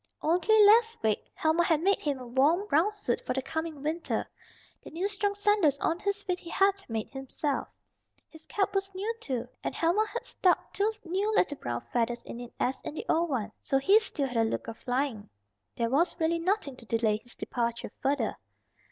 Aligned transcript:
Only 0.23 0.59
last 0.65 0.97
week 1.03 1.29
Helma 1.35 1.63
had 1.63 1.79
made 1.83 2.01
him 2.01 2.17
a 2.17 2.25
warm 2.25 2.65
brown 2.65 2.91
suit 2.91 3.21
for 3.21 3.33
the 3.33 3.41
coming 3.43 3.83
winter. 3.83 4.27
The 4.83 4.89
new 4.89 5.07
strong 5.07 5.35
sandals 5.35 5.77
on 5.77 5.99
his 5.99 6.23
feet 6.23 6.39
he 6.39 6.49
had 6.49 6.83
made 6.89 7.11
himself. 7.11 7.67
His 8.27 8.47
cap 8.47 8.73
was 8.73 8.91
new, 8.95 9.13
too, 9.19 9.47
and 9.63 9.75
Helma 9.75 10.07
had 10.07 10.25
stuck 10.25 10.73
two 10.73 10.91
new 11.05 11.31
little 11.35 11.57
brown 11.57 11.81
feathers 11.93 12.23
in 12.23 12.39
it 12.39 12.51
as 12.59 12.81
in 12.81 12.95
the 12.95 13.05
old 13.09 13.29
one; 13.29 13.51
so 13.61 13.77
he 13.77 13.99
still 13.99 14.27
had 14.27 14.37
a 14.37 14.43
look 14.49 14.67
of 14.67 14.79
flying. 14.79 15.29
There 15.75 15.91
was 15.91 16.19
really 16.19 16.39
nothing 16.39 16.75
to 16.77 16.85
delay 16.87 17.19
his 17.21 17.35
departure 17.35 17.91
further. 18.01 18.37